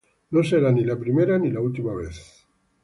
No 0.37 0.43
será 0.51 0.71
ni 0.71 0.83
la 0.87 0.97
primera 1.03 1.37
ni 1.37 1.51
la 1.51 1.61
última 1.61 1.93
vez"". 1.93 2.47